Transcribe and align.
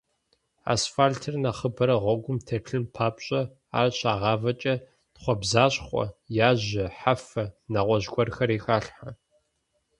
Асфальтыр 0.73 1.35
нэхъыбэрэ 1.43 1.95
гъуэгум 2.03 2.37
телъын 2.47 2.85
папщӏэ, 2.95 3.41
ар 3.79 3.89
щагъавэкӏэ 3.97 4.75
тхъуэбзащхъуэ, 5.13 6.05
яжьэ, 6.49 6.85
хьэфэ, 6.97 7.43
нэгъуэщӏ 7.71 8.09
гуэрхэри 8.13 8.57
халъхьэ. 8.63 9.09